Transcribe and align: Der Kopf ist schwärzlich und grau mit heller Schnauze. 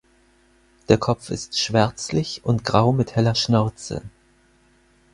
Der 0.89 0.97
Kopf 0.97 1.29
ist 1.29 1.59
schwärzlich 1.59 2.43
und 2.43 2.63
grau 2.63 2.91
mit 2.91 3.15
heller 3.15 3.35
Schnauze. 3.35 4.01